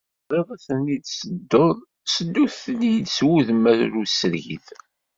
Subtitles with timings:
[0.03, 1.77] Ma tebɣiḍ ad tent-id-tsedduḍ
[2.13, 4.65] seddu-tent-id s wudem arusrid.